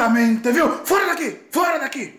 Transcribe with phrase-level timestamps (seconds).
[0.00, 0.66] Francamente, viu?
[0.86, 1.36] Fora daqui!
[1.50, 2.18] Fora daqui!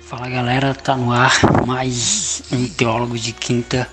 [0.00, 1.30] Fala galera, tá no ar
[1.66, 3.86] mais um teólogo de quinta.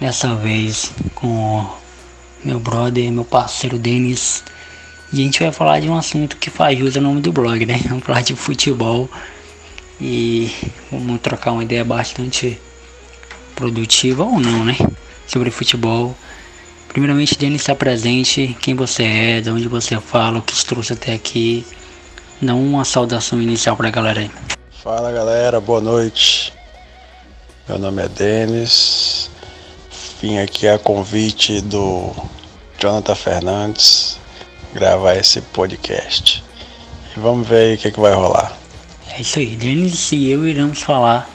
[0.00, 1.64] Dessa vez com
[2.44, 4.42] meu brother, meu parceiro Denis.
[5.16, 7.80] A gente vai falar de um assunto que faz jus ao nome do blog, né?
[7.88, 9.08] Vamos falar de futebol.
[9.98, 10.54] E
[10.92, 12.60] vamos trocar uma ideia bastante
[13.54, 14.76] produtiva ou não, né?
[15.26, 16.14] Sobre futebol.
[16.88, 18.54] Primeiramente, Denis está presente.
[18.60, 21.64] Quem você é, de onde você fala, o que te trouxe até aqui.
[22.42, 24.30] Dá uma saudação inicial pra galera aí.
[24.82, 26.52] Fala galera, boa noite.
[27.66, 29.30] Meu nome é Denis.
[30.20, 32.14] Vim aqui a convite do
[32.78, 34.05] Jonathan Fernandes
[34.76, 36.44] gravar esse podcast.
[37.16, 38.56] E vamos ver aí o que, que vai rolar.
[39.10, 41.28] É isso aí, Denis e eu iremos falar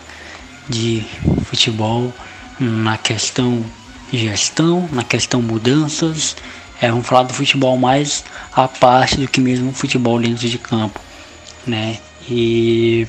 [0.69, 1.03] de
[1.45, 2.13] futebol
[2.59, 3.63] na questão
[4.13, 6.35] gestão, na questão mudanças.
[6.79, 10.99] É, vamos falar do futebol mais a parte do que mesmo futebol dentro de campo,
[11.65, 11.97] né?
[12.29, 13.07] E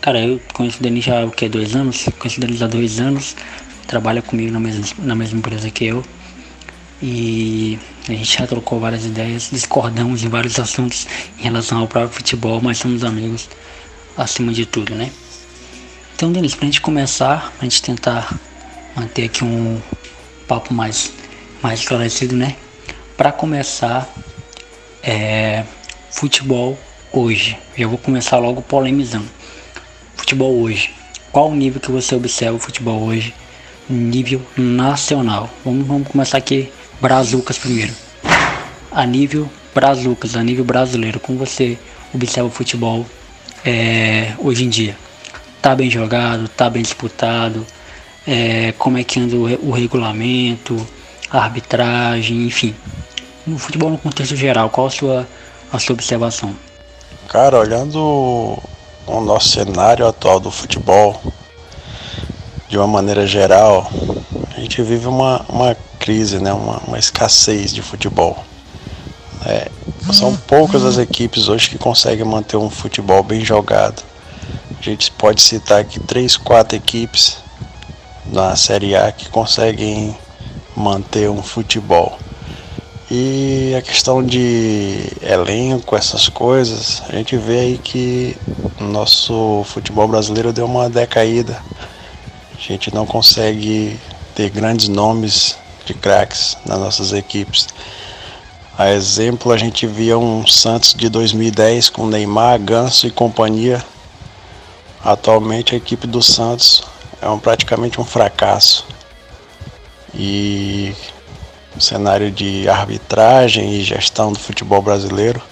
[0.00, 1.46] Cara, eu conheço o Denis já o que?
[1.46, 2.08] Dois anos?
[2.18, 3.36] Conheço o Denis há dois anos.
[3.86, 6.02] Trabalha comigo na mesma, na mesma empresa que eu.
[7.02, 7.78] E
[8.14, 11.06] a gente já trocou várias ideias, discordamos em vários assuntos
[11.38, 13.48] em relação ao próprio futebol, mas somos amigos
[14.16, 15.10] acima de tudo, né?
[16.14, 18.38] Então, Denis, pra gente começar, pra gente tentar
[18.94, 19.80] manter aqui um
[20.46, 21.12] papo mais,
[21.62, 22.56] mais esclarecido, né?
[23.16, 24.08] Pra começar,
[25.02, 25.64] é,
[26.10, 26.78] futebol
[27.12, 27.56] hoje.
[27.76, 29.28] Já vou começar logo polemizando
[30.16, 30.94] futebol hoje?
[31.32, 33.34] Qual o nível que você observa o futebol hoje?
[33.88, 35.50] Nível nacional.
[35.64, 36.70] Vamos, vamos começar aqui,
[37.00, 37.92] Brazucas primeiro.
[38.90, 41.78] A nível Brazucas, a nível brasileiro, como você
[42.12, 43.06] observa o futebol
[43.64, 44.96] é, hoje em dia?
[45.62, 47.64] Tá bem jogado, tá bem disputado,
[48.26, 50.86] é, como é que anda o, o regulamento,
[51.30, 52.74] a arbitragem, enfim.
[53.46, 55.28] No futebol no contexto geral, qual a sua,
[55.72, 56.54] a sua observação?
[57.28, 58.58] Cara, olhando
[59.06, 61.20] o nosso cenário atual do futebol,
[62.68, 63.90] de uma maneira geral,
[64.56, 66.52] a gente vive uma, uma crise, né?
[66.52, 68.44] uma, uma escassez de futebol.
[69.44, 69.70] É,
[70.12, 74.02] são poucas as equipes hoje que conseguem manter um futebol bem jogado.
[74.78, 77.38] A gente pode citar aqui três, quatro equipes
[78.26, 80.16] na Série A que conseguem
[80.76, 82.18] manter um futebol.
[83.10, 88.36] E a questão de elenco, essas coisas, a gente vê aí que
[88.78, 91.60] nosso futebol brasileiro deu uma decaída.
[92.56, 93.98] A gente não consegue
[94.34, 97.66] ter grandes nomes de craques nas nossas equipes.
[98.80, 103.84] A exemplo, a gente via um Santos de 2010 com Neymar, Ganso e companhia.
[105.04, 106.82] Atualmente a equipe do Santos
[107.20, 108.86] é um, praticamente um fracasso.
[110.14, 110.94] E
[111.78, 115.42] cenário de arbitragem e gestão do futebol brasileiro.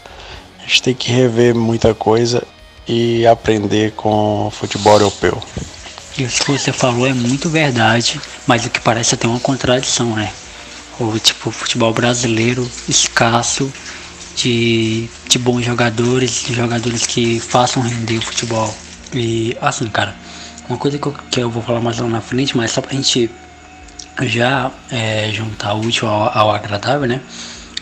[0.59, 2.43] A gente tem que rever muita coisa
[2.88, 5.38] e aprender com o futebol europeu.
[6.17, 10.33] Isso que você falou é muito verdade, mas o que parece até uma contradição, né?
[11.00, 13.72] O tipo futebol brasileiro escasso
[14.34, 18.75] de, de bons jogadores, de jogadores que façam render o futebol.
[19.12, 20.14] E assim, cara,
[20.69, 22.92] uma coisa que eu, que eu vou falar mais lá na frente, mas só pra
[22.92, 23.31] gente
[24.22, 27.20] já é, juntar o útil ao, ao, agradável, né?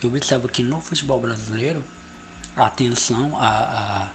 [0.03, 1.83] Eu observo que no futebol brasileiro
[2.55, 4.11] a atenção, a,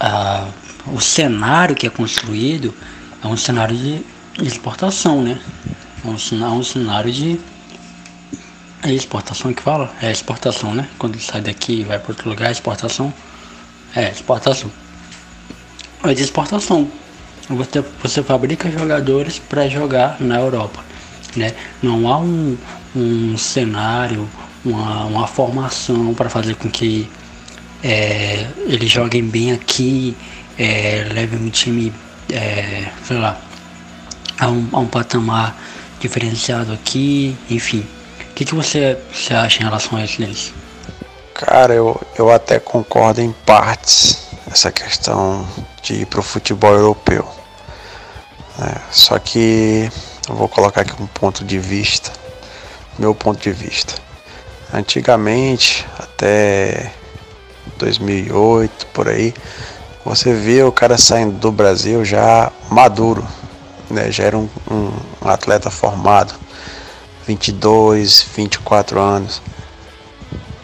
[0.00, 0.48] a, a,
[0.86, 2.74] o cenário que é construído
[3.22, 4.02] é um cenário de
[4.42, 5.38] exportação, né?
[6.04, 7.38] É um, é um cenário de
[8.82, 9.92] é exportação que fala?
[10.00, 10.88] É exportação, né?
[10.98, 13.12] Quando sai daqui e vai para outro lugar, é exportação.
[13.94, 14.70] É, exportação.
[16.04, 16.90] É de exportação.
[17.48, 20.82] Você, você fabrica jogadores para jogar na Europa.
[21.36, 21.54] Né?
[21.82, 22.56] Não há um,
[22.96, 24.28] um cenário,
[24.64, 27.10] uma, uma formação para fazer com que
[27.82, 30.16] é, eles joguem bem aqui,
[30.58, 31.92] é, levem um time,
[32.32, 33.38] é, sei lá,
[34.38, 35.56] a um, a um patamar
[36.00, 37.84] diferenciado aqui, enfim.
[38.40, 40.54] Que, que você, você acha em relação a isso deles?
[41.34, 45.46] Cara, eu, eu até concordo em partes essa questão
[45.82, 47.28] de ir para o futebol europeu.
[48.58, 49.92] É, só que
[50.26, 52.10] eu vou colocar aqui um ponto de vista,
[52.98, 53.92] meu ponto de vista.
[54.72, 56.94] Antigamente, até
[57.76, 59.34] 2008 por aí,
[60.02, 63.22] você via o cara saindo do Brasil já maduro,
[63.90, 64.10] né?
[64.10, 66.32] já era um, um atleta formado.
[67.26, 69.42] 22, 24 anos.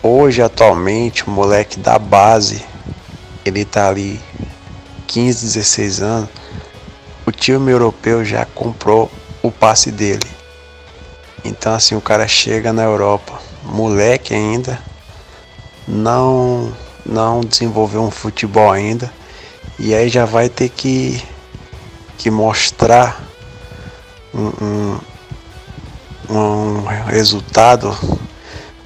[0.02, 2.64] Hoje, atualmente, o moleque da base,
[3.44, 4.20] ele tá ali
[5.06, 6.30] 15, 16 anos.
[7.24, 9.10] O time europeu já comprou
[9.42, 10.26] o passe dele.
[11.44, 14.80] Então, assim, o cara chega na Europa, moleque ainda,
[15.86, 16.72] não,
[17.04, 19.12] não desenvolveu um futebol ainda,
[19.78, 21.22] e aí já vai ter que,
[22.18, 23.24] que mostrar
[24.34, 24.98] um, um,
[26.28, 27.96] um resultado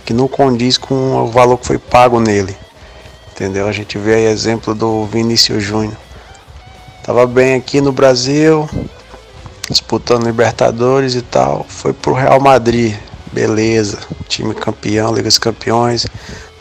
[0.04, 2.56] que não condiz com o valor que foi pago nele.
[3.32, 3.66] Entendeu?
[3.66, 5.96] A gente vê aí exemplo do Vinícius Júnior.
[7.02, 8.68] Tava bem aqui no Brasil,
[9.68, 11.64] disputando Libertadores e tal.
[11.68, 12.96] Foi pro Real Madrid,
[13.32, 13.98] beleza.
[14.28, 16.06] Time campeão, Liga dos Campeões,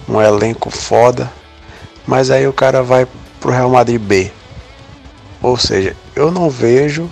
[0.08, 1.30] um elenco foda.
[2.08, 3.08] Mas aí o cara vai
[3.40, 4.32] pro Real Madrid B.
[5.42, 7.10] Ou seja, eu não vejo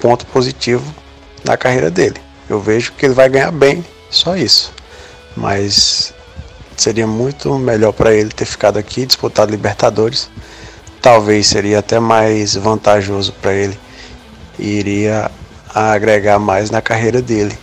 [0.00, 0.84] ponto positivo
[1.44, 2.20] na carreira dele.
[2.48, 4.72] Eu vejo que ele vai ganhar bem, só isso.
[5.36, 6.14] Mas
[6.76, 10.30] seria muito melhor para ele ter ficado aqui, disputado Libertadores.
[11.00, 13.78] Talvez seria até mais vantajoso para ele
[14.58, 15.30] e iria
[15.74, 17.56] agregar mais na carreira dele.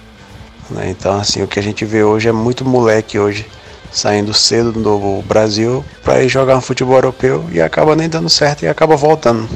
[0.69, 0.89] Né?
[0.89, 3.45] Então, assim, o que a gente vê hoje é muito moleque hoje
[3.91, 8.63] saindo cedo do Brasil para ir jogar no futebol europeu e acaba nem dando certo
[8.63, 9.49] e acaba voltando.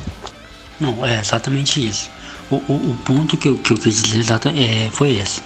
[0.80, 2.10] Não, é exatamente isso.
[2.50, 4.25] O, o, o ponto que eu, que eu quis dizer
[4.56, 5.42] é, foi esse.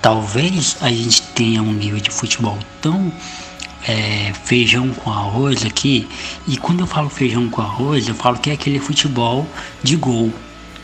[0.00, 3.12] Talvez a gente tenha um nível de futebol tão
[3.86, 6.08] é, feijão com arroz aqui.
[6.46, 9.46] E quando eu falo feijão com arroz, eu falo que é aquele futebol
[9.82, 10.32] de gol.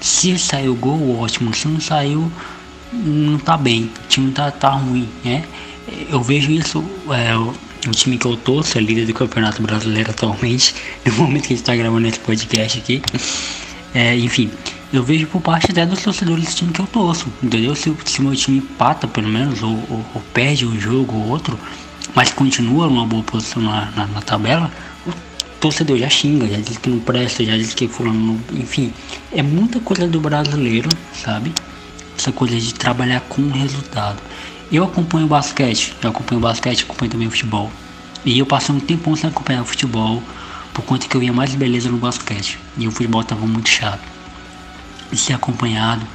[0.01, 1.55] Se saiu gol, ótimo.
[1.55, 2.31] Se não saiu,
[2.93, 3.91] não tá bem.
[4.05, 5.45] O time tá, tá ruim, né?
[6.09, 6.85] Eu vejo isso.
[7.11, 10.75] É, o time que eu torço é líder do Campeonato Brasileiro atualmente.
[11.05, 13.03] No momento que a gente tá gravando esse podcast aqui.
[13.95, 14.51] É, enfim,
[14.93, 17.75] eu vejo por parte até dos torcedores do time que eu torço, entendeu?
[17.75, 21.59] Se, se meu time empata, pelo menos, ou, ou, ou, perde um jogo ou outro,
[22.15, 24.71] mas continua numa boa posição na, na, na, tabela,
[25.07, 25.13] o
[25.61, 28.59] torcedor já xinga, já diz que não presta, já diz que fulano não.
[28.59, 28.93] Enfim,
[29.31, 31.53] é muita coisa do brasileiro, sabe?
[32.17, 34.19] Essa coisa de trabalhar com resultado.
[34.73, 37.71] Eu acompanho o basquete, eu acompanho o basquete, acompanho também o futebol.
[38.25, 40.23] E eu passei um tempão sem acompanhar o futebol,
[40.73, 42.59] por conta que eu via mais beleza no basquete.
[42.79, 44.18] E o futebol tava muito chato
[45.11, 46.07] de ser acompanhado.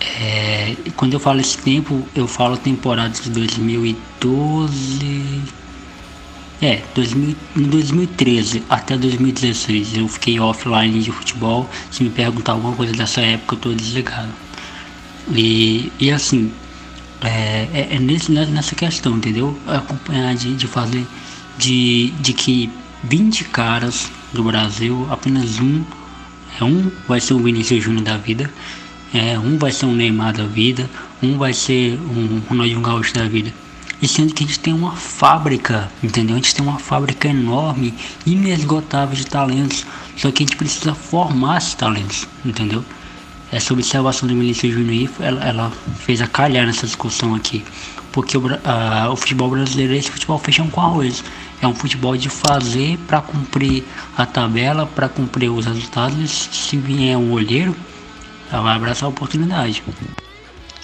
[0.00, 5.42] É, quando eu falo esse tempo, eu falo temporada de 2012.
[6.60, 11.68] É, 2000, em 2013 até 2016 eu fiquei offline de futebol.
[11.90, 14.32] Se me perguntar alguma coisa dessa época, eu tô desligado.
[15.34, 16.52] E, e assim,
[17.20, 19.58] é, é, é nesse, nessa questão, entendeu?
[19.66, 21.06] Acompanhar de, de fazer
[21.58, 22.70] de, de que
[23.04, 25.84] 20 caras do Brasil, apenas um
[26.64, 28.50] um vai ser o Vinícius Júnior da vida,
[29.14, 30.88] é, um vai ser um Neymar da vida,
[31.22, 33.52] um vai ser um Ronaldinho Gaúcho da vida.
[34.00, 36.34] E sendo que a gente tem uma fábrica, entendeu?
[36.36, 37.94] A gente tem uma fábrica enorme,
[38.26, 39.86] inesgotável de talentos.
[40.16, 42.84] Só que a gente precisa formar esses talentos, entendeu?
[43.50, 47.64] Essa observação do Vinícius Júnior ela, ela fez a calhar nessa discussão aqui.
[48.12, 51.24] Porque o, a, o futebol brasileiro é esse futebol feijão com arroz.
[51.60, 53.84] É um futebol de fazer para cumprir
[54.16, 56.48] a tabela, para cumprir os resultados.
[56.52, 57.74] Se vier um olheiro,
[58.52, 59.82] ela vai abraçar a oportunidade.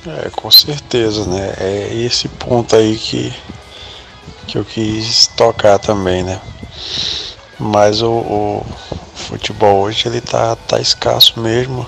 [0.06, 1.54] É, com certeza, né?
[1.58, 3.32] É esse ponto aí que,
[4.46, 6.40] que eu quis tocar também, né?
[7.58, 8.66] Mas o, o
[9.14, 11.86] futebol hoje ele tá, tá escasso mesmo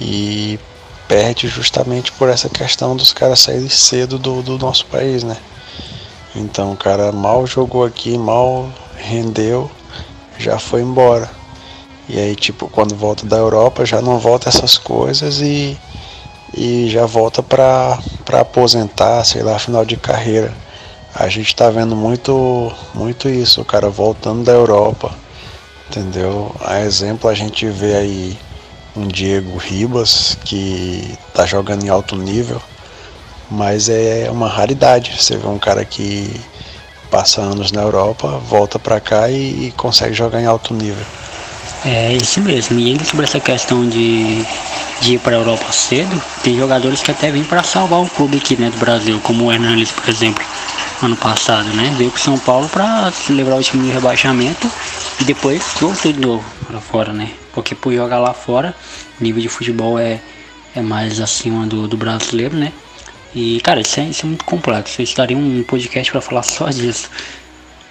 [0.00, 0.58] e
[1.08, 5.36] perde justamente por essa questão dos caras saírem cedo do, do nosso país, né?
[6.34, 9.70] Então o cara mal jogou aqui, mal rendeu,
[10.38, 11.30] já foi embora.
[12.08, 15.78] E aí, tipo, quando volta da Europa, já não volta essas coisas e,
[16.52, 17.98] e já volta pra,
[18.32, 20.52] aposentar, sei lá, final de carreira.
[21.14, 25.14] A gente tá vendo muito, muito isso, o cara voltando da Europa,
[25.88, 26.54] entendeu?
[26.60, 28.38] A exemplo, a gente vê aí
[28.96, 32.60] um Diego Ribas que tá jogando em alto nível
[33.50, 35.14] mas é uma raridade.
[35.18, 36.40] Você vê um cara que
[37.10, 41.04] passa anos na Europa, volta para cá e, e, consegue jogar em alto nível.
[41.84, 42.78] É isso mesmo.
[42.80, 44.44] E ainda sobre essa questão de,
[45.00, 48.38] de ir para a Europa cedo, tem jogadores que até vêm para salvar o clube
[48.38, 50.44] aqui né, do Brasil, como o Hernandes, por exemplo,
[51.02, 51.94] ano passado, né?
[51.96, 54.70] Veio para São Paulo para levar o time de rebaixamento
[55.20, 57.30] e depois voltou de novo para fora, né?
[57.52, 58.74] Porque por jogar lá fora,
[59.20, 60.20] nível de futebol é,
[60.74, 62.72] é mais acima do, do brasileiro, né?
[63.34, 65.00] E, cara, isso é, isso é muito complexo.
[65.00, 67.10] Eu estaria um podcast para falar só disso.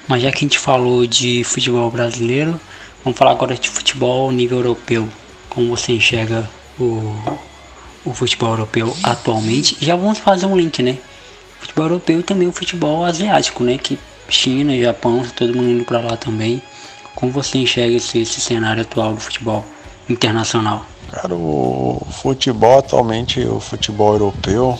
[0.07, 2.59] Mas já que a gente falou de futebol brasileiro,
[3.03, 5.07] vamos falar agora de futebol nível europeu.
[5.49, 7.13] Como você enxerga o,
[8.05, 9.77] o futebol europeu atualmente.
[9.81, 10.97] Já vamos fazer um link, né?
[11.59, 13.77] Futebol europeu e também o futebol asiático, né?
[13.77, 13.97] Que
[14.29, 16.61] China, Japão, todo mundo indo para lá também.
[17.15, 19.63] Como você enxerga esse, esse cenário atual do futebol
[20.09, 20.85] internacional?
[21.11, 24.79] Cara, o futebol atualmente, o futebol europeu,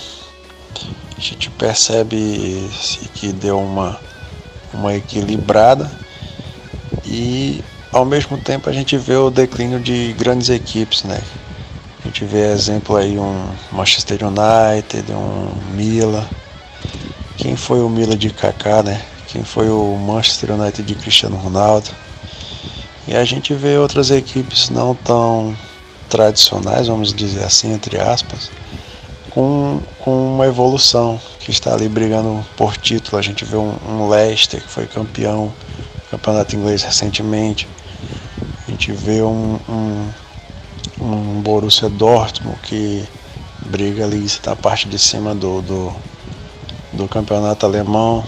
[1.17, 2.69] a gente percebe
[3.13, 3.99] que deu uma,
[4.73, 5.89] uma equilibrada
[7.05, 11.21] e ao mesmo tempo a gente vê o declínio de grandes equipes, né?
[12.03, 16.27] A gente vê exemplo aí um Manchester United, um Milan.
[17.37, 19.01] Quem foi o Milan de Kaká, né?
[19.27, 21.89] Quem foi o Manchester United de Cristiano Ronaldo?
[23.07, 25.55] E a gente vê outras equipes não tão
[26.09, 28.51] tradicionais, vamos dizer assim, entre aspas,
[29.33, 33.17] com, com uma evolução, que está ali brigando por título.
[33.17, 35.51] A gente vê um, um Leicester que foi campeão
[36.13, 37.67] campeonato inglês recentemente.
[38.67, 40.09] A gente vê um, um,
[41.01, 43.03] um Borussia Dortmund que
[43.65, 45.93] briga ali na parte de cima do, do,
[46.93, 48.23] do campeonato alemão.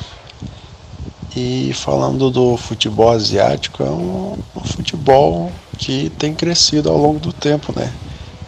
[1.36, 7.34] E falando do futebol asiático, é um, um, futebol que tem crescido ao longo do
[7.34, 7.92] tempo, né?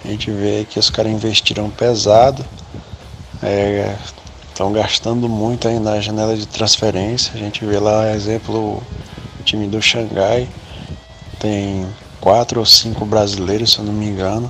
[0.08, 2.46] A gente vê que os caras investiram pesado,
[4.50, 7.34] estão é, gastando muito aí na janela de transferência.
[7.36, 8.82] A gente vê lá, exemplo,
[9.38, 10.48] o time do Xangai
[11.40, 11.86] tem
[12.22, 14.50] quatro ou cinco brasileiros, se eu não me engano.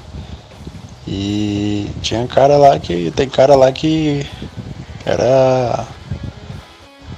[1.08, 3.10] E tinha cara lá que.
[3.16, 4.28] Tem cara lá que
[5.08, 5.88] era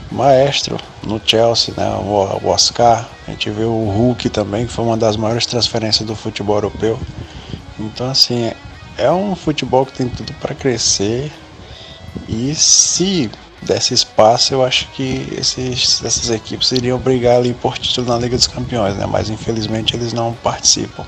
[0.09, 1.89] maestro no Chelsea, né?
[1.89, 3.05] O, Oscar.
[3.27, 6.97] A gente vê o Hulk também, que foi uma das maiores transferências do futebol europeu.
[7.79, 8.51] Então, assim,
[8.97, 11.31] é um futebol que tem tudo para crescer.
[12.27, 13.29] E se
[13.61, 18.35] desse espaço, eu acho que esses, essas equipes iriam brigar ali por título na Liga
[18.35, 19.05] dos Campeões, né?
[19.05, 21.05] Mas infelizmente eles não participam.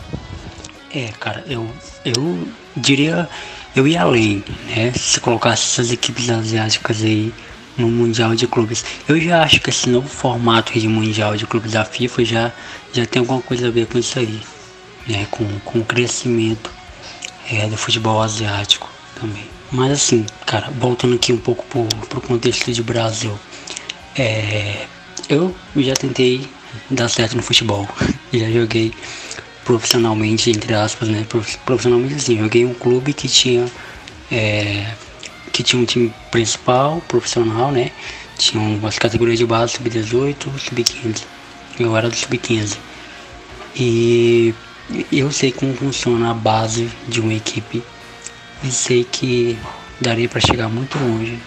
[0.94, 1.68] É, cara, eu,
[2.04, 3.30] eu diria,
[3.76, 4.92] eu ia além, né?
[4.94, 7.34] Se colocasse essas equipes asiáticas aí
[7.78, 8.84] no Mundial de Clubes.
[9.08, 12.52] Eu já acho que esse novo formato de Mundial de Clubes da FIFA já,
[12.92, 14.42] já tem alguma coisa a ver com isso aí.
[15.08, 16.70] Né, com, com o crescimento
[17.52, 18.90] é, do futebol asiático
[19.20, 19.50] também.
[19.72, 23.38] Mas assim, cara, voltando aqui um pouco pro, pro contexto de Brasil.
[24.16, 24.86] É,
[25.30, 26.48] eu já tentei
[26.90, 27.88] dar certo no futebol.
[28.34, 28.94] já joguei
[29.64, 31.26] profissionalmente, entre aspas, né?
[31.66, 33.66] Profissionalmente assim, joguei um clube que tinha
[34.32, 34.94] é,
[35.52, 37.92] que tinha um time principal, profissional, né?
[38.38, 41.24] Tinha umas categorias de base, sub-18, sub-15.
[41.80, 42.78] Eu era do sub-15.
[43.76, 44.54] E
[45.12, 47.84] eu sei como funciona a base de uma equipe
[48.64, 49.58] e sei que
[50.00, 51.40] daria para chegar muito longe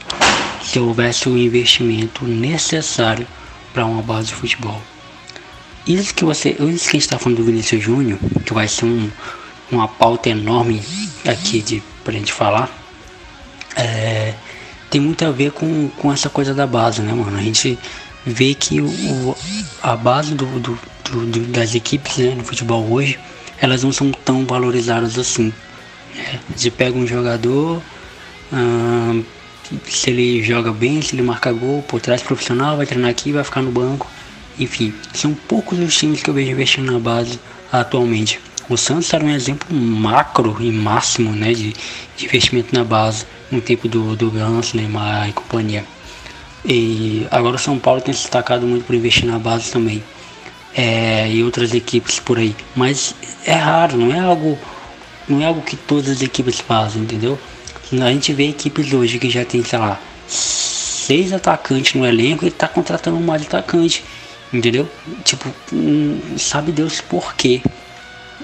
[0.63, 3.27] se houvesse o investimento necessário
[3.73, 4.81] para uma base de futebol.
[5.87, 8.87] Isso que você, isso que a gente está falando do Vinícius Júnior, que vai ser
[8.87, 9.11] um,
[9.71, 10.83] uma pauta enorme
[11.27, 12.85] aqui de pra gente falar
[13.77, 14.35] é,
[14.91, 17.37] tem muito a ver com, com essa coisa da base, né, mano?
[17.37, 17.79] A gente
[18.25, 19.37] vê que o,
[19.83, 20.79] a base do, do,
[21.11, 23.19] do, das equipes né, no futebol hoje,
[23.61, 25.53] elas não são tão valorizadas assim.
[26.15, 26.41] Né?
[26.55, 27.83] Você pega um jogador,
[29.87, 33.45] se ele joga bem, se ele marca gol, por trás profissional, vai treinar aqui, vai
[33.45, 34.09] ficar no banco.
[34.59, 37.41] Enfim, são poucos os times que eu vejo investindo na base
[37.73, 38.41] atualmente.
[38.69, 41.75] O Santos era um exemplo macro e máximo né, de,
[42.17, 45.85] de investimento na base no tempo do, do Ganso, Neymar e companhia.
[46.65, 50.03] E agora o São Paulo tem se destacado muito por investir na base também.
[50.75, 52.57] É, e outras equipes por aí.
[52.75, 54.59] Mas é raro, não é algo.
[55.29, 57.39] Não é algo que todas as equipes fazem, entendeu?
[57.93, 62.51] A gente vê equipes hoje que já tem, sei lá, seis atacantes no elenco e
[62.51, 64.05] tá contratando mais atacante.
[64.53, 64.89] Entendeu?
[65.25, 67.61] Tipo, hum, sabe Deus por quê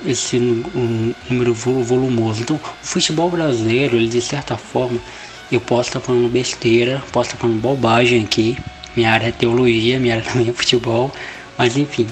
[0.05, 2.43] esse um, número volumoso.
[2.43, 4.99] Então, o futebol brasileiro, ele de certa forma,
[5.51, 8.57] eu posso estar falando besteira, posso estar falando bobagem aqui.
[8.97, 11.13] Minha área é teologia, minha área também é futebol,
[11.57, 12.07] mas enfim,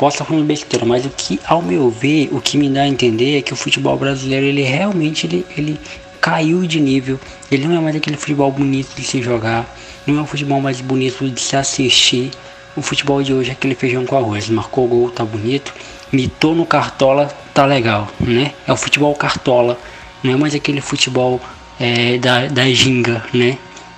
[0.00, 2.88] posso estar falando besteira, mas o que, ao meu ver, o que me dá a
[2.88, 5.78] entender é que o futebol brasileiro, ele realmente ele, ele
[6.20, 7.20] caiu de nível.
[7.52, 9.66] Ele não é mais aquele futebol bonito de se jogar,
[10.06, 12.30] não é um futebol mais bonito de se assistir.
[12.74, 14.48] O futebol de hoje é aquele feijão com arroz.
[14.48, 15.72] Marcou gol, tá bonito
[16.12, 18.52] mitou no cartola, tá legal, né?
[18.66, 19.78] É o futebol cartola,
[20.22, 21.40] não é mais aquele futebol
[21.78, 23.56] é, da, da ginga, né?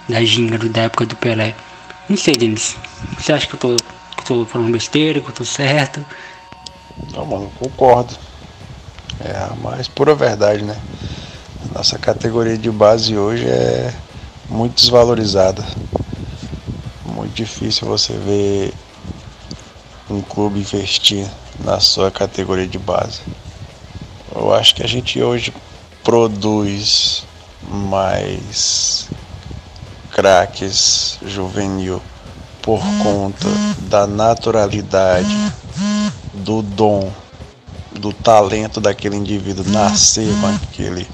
[0.09, 1.55] Da ginga da época do Pelé.
[2.09, 2.77] Não sei, Denis.
[3.19, 3.77] Você acha que eu tô,
[4.23, 6.05] que tô falando besteira, que eu tô certo?
[7.13, 8.15] Não, mano, concordo.
[9.21, 10.77] É a mais pura verdade, né?
[11.75, 13.93] Nossa categoria de base hoje é
[14.49, 15.65] muito desvalorizada.
[17.05, 18.73] Muito difícil você ver
[20.09, 21.29] um clube investir
[21.61, 23.21] na sua categoria de base.
[24.35, 25.53] Eu acho que a gente hoje
[26.03, 27.25] produz
[27.63, 29.09] mais
[30.11, 32.03] craques juvenil
[32.63, 33.49] por conta
[33.89, 35.53] da naturalidade,
[36.33, 37.13] do dom,
[37.93, 41.07] do talento daquele indivíduo nascer com aquele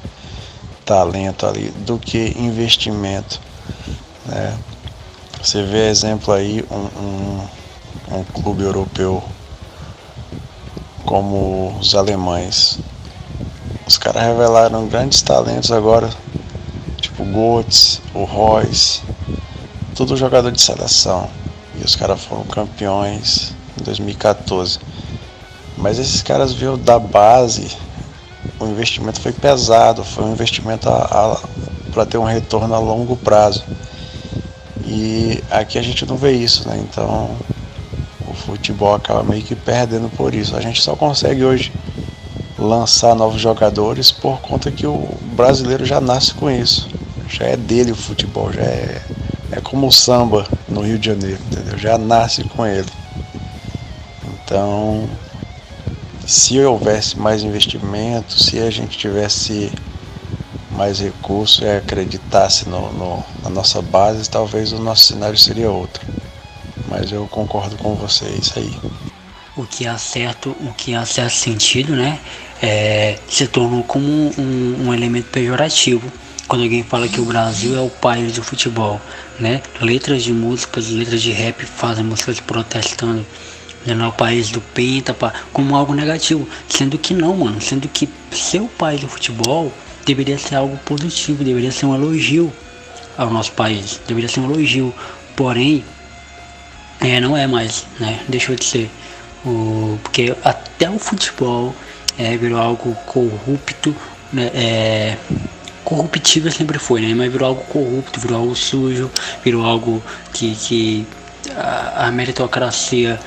[0.84, 3.40] talento ali, do que investimento.
[4.26, 4.58] Né?
[5.42, 7.44] Você vê exemplo aí um,
[8.14, 9.22] um, um clube europeu
[11.04, 12.78] como os alemães.
[13.86, 16.10] Os caras revelaram grandes talentos agora,
[17.00, 19.00] tipo o Götze, o Royce,
[19.94, 21.28] tudo jogador de seleção.
[21.80, 24.78] E os caras foram campeões em 2014.
[25.76, 27.76] Mas esses caras viram da base,
[28.58, 30.88] o investimento foi pesado, foi um investimento
[31.92, 33.64] para ter um retorno a longo prazo.
[34.84, 36.78] E aqui a gente não vê isso, né?
[36.78, 37.30] Então
[38.26, 40.56] o futebol acaba meio que perdendo por isso.
[40.56, 41.72] A gente só consegue hoje
[42.58, 46.88] lançar novos jogadores por conta que o brasileiro já nasce com isso.
[47.28, 49.02] Já é dele o futebol, já é,
[49.52, 51.67] é como o samba no Rio de Janeiro, entendeu?
[51.78, 52.90] Já nasce com ele.
[54.24, 55.08] Então,
[56.26, 59.72] se houvesse mais investimento, se a gente tivesse
[60.72, 66.06] mais recursos e acreditasse no, no, na nossa base, talvez o nosso cenário seria outro.
[66.88, 68.74] Mas eu concordo com vocês aí.
[69.56, 72.20] O que há certo, o que há certo sentido, né,
[72.62, 76.10] é, se tornou como um, um elemento pejorativo
[76.48, 78.98] quando alguém fala que o Brasil é o país do futebol,
[79.38, 79.60] né?
[79.80, 83.24] Letras de músicas, letras de rap fazem músicas protestando,
[83.82, 85.14] dizendo é o país do penta,
[85.52, 89.70] como algo negativo, sendo que não, mano, sendo que ser o país do futebol
[90.06, 92.50] deveria ser algo positivo, deveria ser um elogio
[93.18, 94.94] ao nosso país, deveria ser um elogio,
[95.36, 95.84] porém,
[96.98, 98.20] é, não é mais, né?
[98.26, 98.90] Deixou de ser,
[99.44, 101.74] o, porque até o futebol
[102.18, 103.94] é, virou algo corrupto,
[104.32, 104.50] né?
[104.54, 105.16] É,
[105.84, 107.14] corruptível sempre foi, né?
[107.14, 109.10] Mas virou algo corrupto, virou algo sujo,
[109.44, 111.06] virou algo que, que
[111.54, 113.18] a, a meritocracia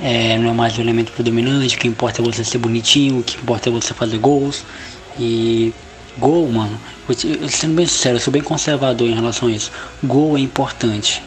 [0.00, 3.22] é, não é mais o elemento predominante, o que importa é você ser bonitinho, o
[3.22, 4.64] que importa é você fazer gols.
[5.18, 5.72] E
[6.16, 9.70] gol, mano, eu, sendo bem sincero, eu sou bem conservador em relação a isso.
[10.02, 11.22] Gol é importante.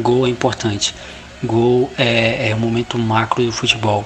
[0.00, 0.94] Gol é importante.
[1.42, 4.04] Gol é, é o momento macro do futebol.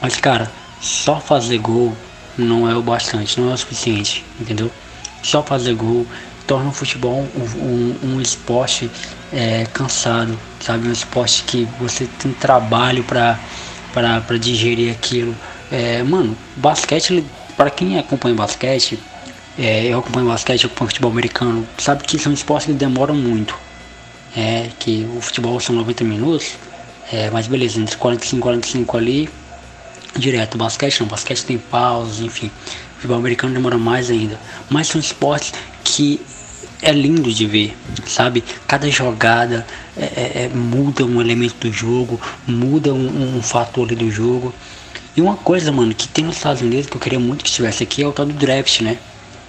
[0.00, 1.94] Mas cara, só fazer gol
[2.38, 4.70] não é o bastante, não é o suficiente, entendeu?
[5.22, 6.06] Só fazer gol
[6.50, 8.90] torna o futebol um, um, um esporte
[9.32, 10.88] é, cansado, sabe?
[10.88, 13.38] Um esporte que você tem trabalho para
[14.36, 15.32] digerir aquilo.
[15.70, 17.24] É, mano, basquete,
[17.56, 18.98] para quem acompanha basquete,
[19.56, 23.56] é, eu acompanho basquete, eu acompanho futebol americano, sabe que são esportes que demoram muito.
[24.36, 26.56] É, que o futebol são 90 minutos,
[27.12, 29.30] é, mas beleza, entre 45 e 45 ali,
[30.16, 30.58] direto.
[30.58, 32.50] Basquete não, basquete tem pausas, enfim
[33.00, 34.38] futebol americano demora mais ainda.
[34.68, 36.20] Mas são esportes que
[36.82, 38.44] é lindo de ver, sabe?
[38.66, 43.96] Cada jogada é, é, é muda um elemento do jogo, muda um, um fator ali
[43.96, 44.54] do jogo.
[45.16, 47.82] E uma coisa, mano, que tem nos Estados Unidos que eu queria muito que estivesse
[47.82, 48.98] aqui é o tal do draft, né?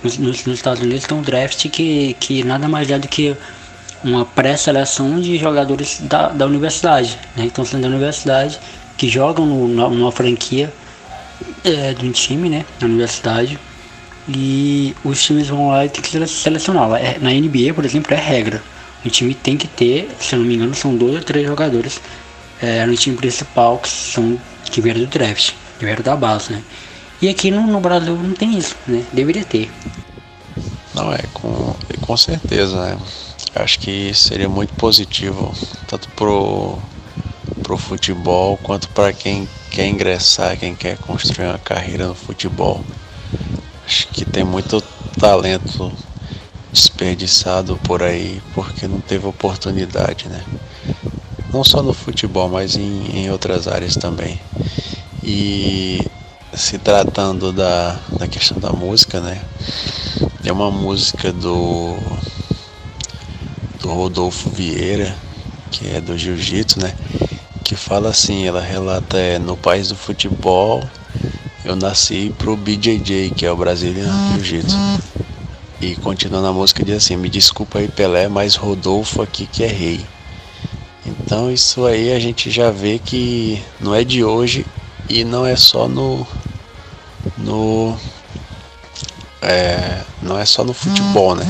[0.01, 3.35] Nos, nos, nos Estados Unidos tem um draft que, que nada mais é do que
[4.03, 7.45] uma pré-seleção de jogadores da, da universidade, né?
[7.45, 8.59] Então sendo da universidade
[8.97, 10.73] que jogam no, numa franquia
[11.63, 13.59] é, de um time, né, na universidade.
[14.27, 16.91] E os times vão lá e tem que selecionar.
[16.93, 18.61] É, na NBA, por exemplo, é regra.
[19.03, 21.99] O time tem que ter, se eu não me engano, são dois ou três jogadores
[22.61, 26.63] é, no time principal que são que vieram do draft, que vieram da base, né?
[27.21, 29.03] E aqui no, no Brasil não tem isso, né?
[29.11, 29.69] Deveria ter.
[30.93, 32.97] Não, é com, com certeza, né?
[33.55, 35.53] Acho que seria muito positivo,
[35.87, 36.77] tanto pro,
[37.63, 42.83] pro futebol quanto para quem quer ingressar, quem quer construir uma carreira no futebol.
[43.85, 44.81] Acho que tem muito
[45.17, 45.91] talento
[46.71, 50.43] desperdiçado por aí porque não teve oportunidade, né?
[51.53, 54.39] Não só no futebol, mas em, em outras áreas também.
[55.23, 56.05] E
[56.53, 59.41] se tratando da, da questão da música, né?
[60.43, 61.97] É uma música do,
[63.79, 65.15] do Rodolfo Vieira,
[65.71, 66.93] que é do Jiu-Jitsu, né?
[67.71, 70.83] Que fala assim, ela relata é, no país do futebol,
[71.63, 74.75] eu nasci pro BJJ, que é o Brazilian Jiu-Jitsu.
[75.79, 79.67] E continuando a música diz assim, me desculpa aí Pelé, mas Rodolfo aqui que é
[79.67, 80.05] rei.
[81.05, 84.65] Então isso aí a gente já vê que não é de hoje
[85.07, 86.27] e não é só no
[87.37, 87.97] no
[89.41, 91.45] é, não é só no futebol, né?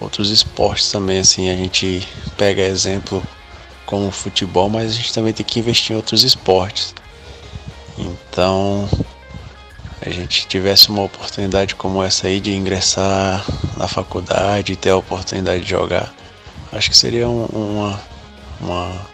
[0.00, 3.22] Outros esportes também assim a gente pega exemplo
[3.88, 6.94] como futebol, mas a gente também tem que investir em outros esportes.
[7.96, 8.86] Então,
[10.04, 13.42] a gente tivesse uma oportunidade como essa aí de ingressar
[13.78, 16.12] na faculdade ter a oportunidade de jogar,
[16.70, 18.00] acho que seria um, uma,
[18.60, 19.06] uma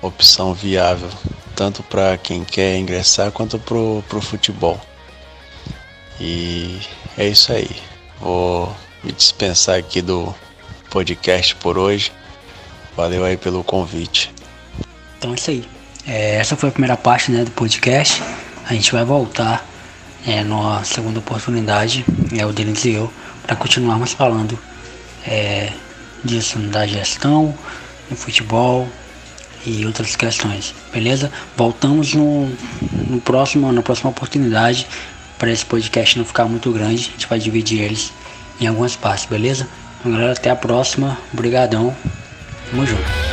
[0.00, 1.10] opção viável,
[1.54, 4.80] tanto para quem quer ingressar quanto para o futebol.
[6.18, 6.80] E
[7.18, 7.76] é isso aí.
[8.18, 8.74] Vou
[9.04, 10.34] me dispensar aqui do
[10.88, 12.10] podcast por hoje.
[12.96, 14.32] Valeu aí pelo convite.
[15.18, 15.64] Então é isso aí.
[16.06, 18.22] É, essa foi a primeira parte né, do podcast.
[18.68, 19.66] A gente vai voltar
[20.26, 22.04] é, numa segunda oportunidade,
[22.36, 23.12] é o Denis e eu,
[23.46, 24.58] para continuarmos falando
[25.26, 25.72] é,
[26.24, 27.54] disso, da gestão,
[28.08, 28.88] do futebol
[29.66, 31.30] e outras questões, beleza?
[31.56, 32.46] Voltamos no,
[33.08, 34.86] no próximo, na próxima oportunidade
[35.38, 38.12] para esse podcast não ficar muito grande, a gente vai dividir eles
[38.60, 39.68] em algumas partes, beleza?
[39.98, 41.18] Então, galera, até a próxima.
[41.32, 41.94] Obrigadão.
[42.72, 43.31] 什么时候？